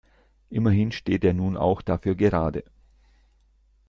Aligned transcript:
Immerhin 0.49 0.91
steht 0.91 1.23
er 1.23 1.35
nun 1.35 1.55
auch 1.55 1.83
dafür 1.83 2.15
gerade. 2.15 2.63